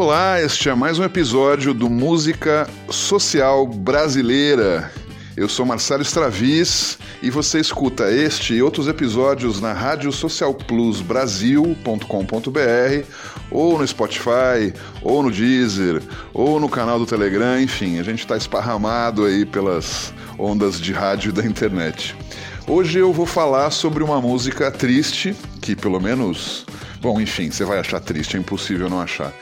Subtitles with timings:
[0.00, 4.92] Olá, este é mais um episódio do Música Social Brasileira.
[5.36, 13.06] Eu sou Marcelo Stravis e você escuta este e outros episódios na rádio socialplusbrasil.com.br
[13.50, 14.72] ou no Spotify,
[15.02, 16.00] ou no Deezer,
[16.32, 21.32] ou no canal do Telegram, enfim, a gente está esparramado aí pelas ondas de rádio
[21.32, 22.14] da internet.
[22.68, 26.64] Hoje eu vou falar sobre uma música triste, que pelo menos
[27.00, 29.32] Bom, enfim, você vai achar triste, é impossível não achar.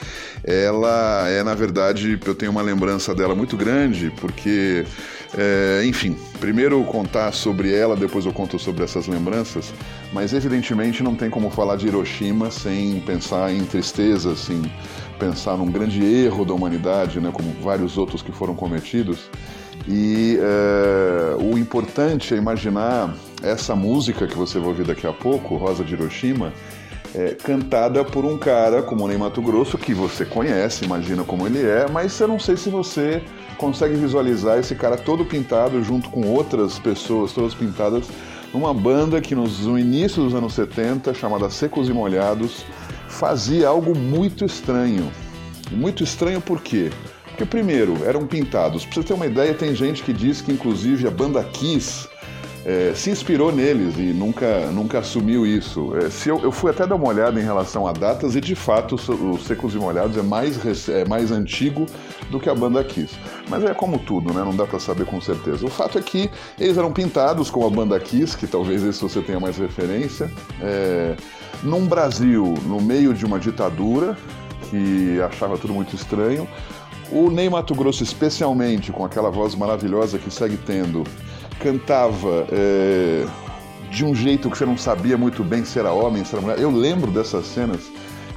[0.45, 4.84] Ela é, na verdade, eu tenho uma lembrança dela muito grande, porque,
[5.37, 9.73] é, enfim, primeiro contar sobre ela, depois eu conto sobre essas lembranças,
[10.12, 14.62] mas evidentemente não tem como falar de Hiroshima sem pensar em tristeza, assim,
[15.19, 19.30] pensar num grande erro da humanidade, né, como vários outros que foram cometidos.
[19.88, 25.56] E é, o importante é imaginar essa música que você vai ouvir daqui a pouco,
[25.56, 26.52] Rosa de Hiroshima,
[27.15, 31.47] é, cantada por um cara como o Ney Mato Grosso, que você conhece, imagina como
[31.47, 33.23] ele é, mas eu não sei se você
[33.56, 38.08] consegue visualizar esse cara todo pintado junto com outras pessoas todas pintadas
[38.53, 42.64] numa banda que nos, no início dos anos 70, chamada Secos e Molhados,
[43.08, 45.11] fazia algo muito estranho.
[45.70, 46.91] Muito estranho por quê?
[47.27, 48.84] Porque primeiro, eram pintados.
[48.84, 52.08] Pra você ter uma ideia, tem gente que diz que inclusive a banda Kiss
[52.69, 55.97] é, se inspirou neles e nunca, nunca assumiu isso.
[55.97, 58.56] É, se eu, eu, fui até dar uma olhada em relação a datas e de
[58.56, 61.86] fato o Secos e Molhados é mais, é mais antigo
[62.28, 63.14] do que a banda Kiss.
[63.48, 64.42] Mas é como tudo, né?
[64.42, 65.64] Não dá para saber com certeza.
[65.64, 69.20] O fato é que eles eram pintados com a banda Kiss, que talvez esse você
[69.20, 70.28] tenha mais referência,
[70.61, 71.14] é,
[71.62, 74.19] num Brasil no meio de uma ditadura
[74.70, 76.48] que achava tudo muito estranho.
[77.12, 81.05] O Ney Mato Grosso, especialmente, com aquela voz maravilhosa que segue tendo,
[81.60, 83.26] cantava é,
[83.90, 86.60] de um jeito que você não sabia muito bem se era homem, se era mulher.
[86.60, 87.80] Eu lembro dessas cenas.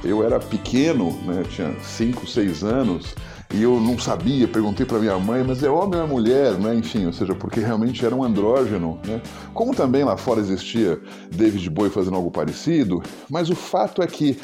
[0.02, 3.14] Eu era pequeno, né, tinha 5, 6 anos,
[3.52, 6.74] e eu não sabia, perguntei para minha mãe, mas é homem ou é mulher, né?
[6.74, 9.20] Enfim, ou seja, porque realmente era um andrógeno, né?
[9.52, 10.98] Como também lá fora existia
[11.30, 14.38] David Bowie fazendo algo parecido, mas o fato é que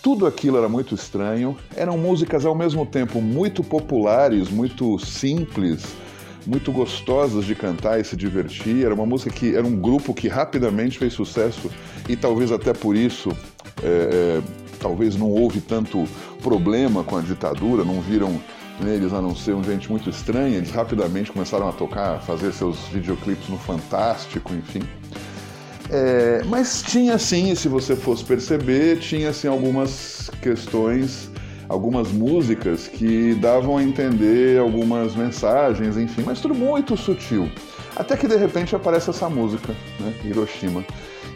[0.00, 5.94] tudo aquilo era muito estranho, eram músicas ao mesmo tempo muito populares, muito simples,
[6.46, 8.84] muito gostosas de cantar e se divertir.
[8.84, 11.70] Era uma música que era um grupo que rapidamente fez sucesso
[12.08, 13.30] e talvez até por isso
[13.82, 14.42] é, é,
[14.80, 16.06] talvez não houve tanto
[16.42, 18.40] problema com a ditadura, não viram
[18.80, 20.56] neles a não ser um gente muito estranha.
[20.56, 24.82] Eles rapidamente começaram a tocar, a fazer seus videoclipes no Fantástico, enfim.
[25.90, 31.31] É, mas tinha sim, se você fosse perceber, tinha assim algumas questões
[31.68, 37.50] algumas músicas que davam a entender algumas mensagens, enfim, mas tudo muito sutil.
[37.96, 40.84] Até que de repente aparece essa música, né, Hiroshima.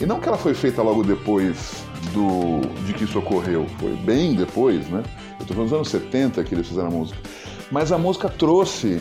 [0.00, 4.34] E não que ela foi feita logo depois do de que isso ocorreu, foi bem
[4.34, 5.02] depois, né?
[5.38, 7.18] Eu estou falando dos anos 70 que eles fizeram a música.
[7.70, 9.00] Mas a música trouxe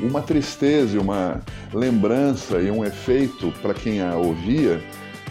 [0.00, 1.40] uma tristeza, uma
[1.72, 4.82] lembrança e um efeito para quem a ouvia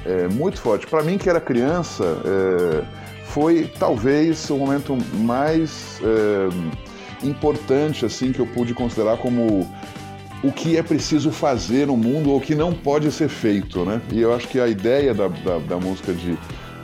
[0.05, 0.87] é, muito forte.
[0.87, 2.83] Para mim, que era criança, é,
[3.39, 9.65] foi talvez o momento mais é, importante assim que eu pude considerar como
[10.43, 14.01] o que é preciso fazer no mundo ou o que não pode ser feito, né?
[14.11, 16.37] E eu acho que a ideia da, da, da música de,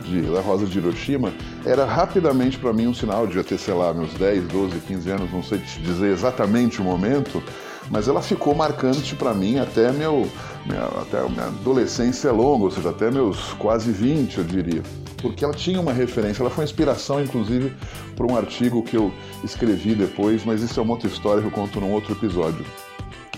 [0.05, 1.33] de, da Rosa de Hiroshima
[1.65, 5.33] era rapidamente para mim um sinal de ter, sei lá, meus 10, 12, 15 anos,
[5.33, 7.43] não sei te dizer exatamente o momento,
[7.89, 10.27] mas ela ficou marcante para mim até meu
[10.65, 14.81] minha, até minha adolescência longa, ou seja, até meus quase 20, eu diria
[15.21, 17.73] porque ela tinha uma referência, ela foi inspiração, inclusive,
[18.15, 19.11] para um artigo que eu
[19.43, 22.63] escrevi depois, mas isso é uma outra história que eu conto num outro episódio.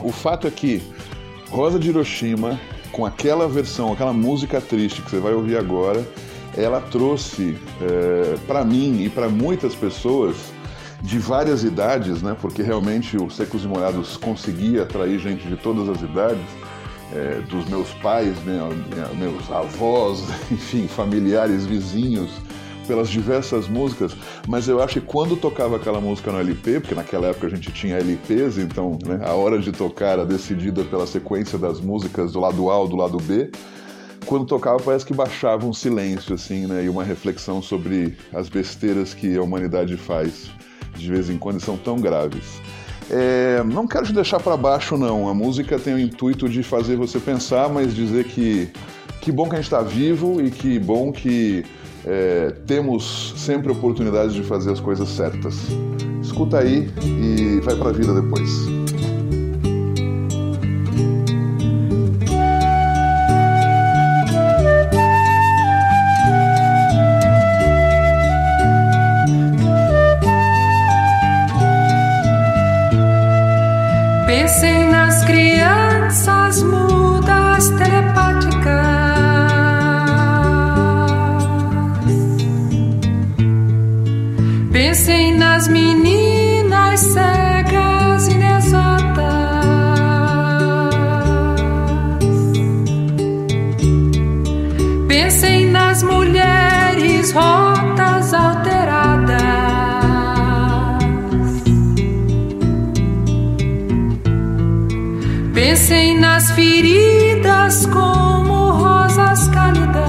[0.01, 0.81] O fato é que
[1.49, 2.59] Rosa de Hiroshima,
[2.91, 6.05] com aquela versão, aquela música triste que você vai ouvir agora,
[6.57, 10.35] ela trouxe é, para mim e para muitas pessoas
[11.01, 12.35] de várias idades, né?
[12.39, 16.45] Porque realmente o Secos e Molhados conseguia atrair gente de todas as idades
[17.13, 18.67] é, dos meus pais, minha,
[19.15, 22.31] meus avós, enfim, familiares, vizinhos,
[22.87, 24.15] pelas diversas músicas,
[24.47, 27.69] mas eu acho que quando tocava aquela música no LP, porque naquela época a gente
[27.71, 32.39] tinha LPs, então né, a hora de tocar era decidida pela sequência das músicas do
[32.39, 33.51] lado A ou do lado B,
[34.25, 39.13] quando tocava parece que baixava um silêncio assim, né, e uma reflexão sobre as besteiras
[39.13, 40.49] que a humanidade faz
[40.97, 42.61] de vez em quando são tão graves.
[43.09, 45.29] É, não quero te deixar para baixo, não.
[45.29, 48.69] A música tem o intuito de fazer você pensar, mas dizer que
[49.21, 51.65] que bom que a gente está vivo e que bom que
[52.05, 55.55] é, temos sempre oportunidades de fazer as coisas certas.
[56.21, 58.76] Escuta aí e vai para a vida depois.
[74.27, 78.96] Pensem nas crianças mudas telepáticas.
[105.77, 110.03] Pensem nas feridas como rosas cálidas.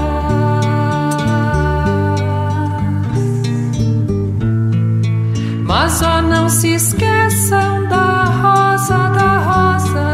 [5.63, 10.09] Mas ó, não se esqueçam da rosa da rosa.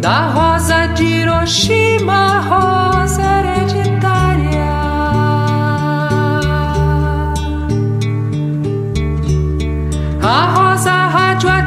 [0.00, 2.75] Da rosa de Hiroshima, rosa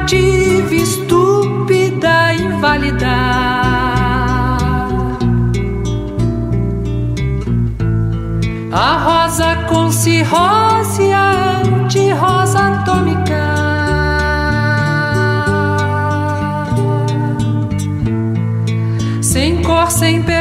[0.09, 3.07] radioativa, estúpida, inválida.
[8.71, 13.35] A rosa com cirrose, a anti-rosa atômica.
[19.21, 20.38] Sem cor, sem perfume.